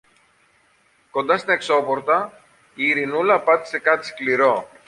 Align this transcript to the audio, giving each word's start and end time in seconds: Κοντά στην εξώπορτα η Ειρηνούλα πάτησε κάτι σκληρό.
Κοντά 1.11 1.37
στην 1.37 1.49
εξώπορτα 1.53 2.41
η 2.75 2.83
Ειρηνούλα 2.85 3.39
πάτησε 3.39 3.79
κάτι 3.79 4.05
σκληρό. 4.05 4.69